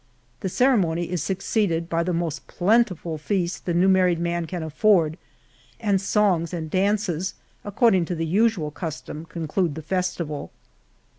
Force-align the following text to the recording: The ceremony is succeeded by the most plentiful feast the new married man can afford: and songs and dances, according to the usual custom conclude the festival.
The 0.39 0.49
ceremony 0.49 1.11
is 1.11 1.21
succeeded 1.21 1.87
by 1.87 2.01
the 2.01 2.11
most 2.11 2.47
plentiful 2.47 3.19
feast 3.19 3.65
the 3.67 3.73
new 3.75 3.87
married 3.87 4.17
man 4.17 4.47
can 4.47 4.63
afford: 4.63 5.15
and 5.79 6.01
songs 6.01 6.55
and 6.55 6.71
dances, 6.71 7.35
according 7.63 8.05
to 8.05 8.15
the 8.15 8.25
usual 8.25 8.71
custom 8.71 9.25
conclude 9.25 9.75
the 9.75 9.83
festival. 9.83 10.49